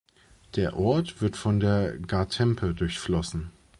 [0.55, 3.51] Der Ort wird von der Gartempe durchflossen.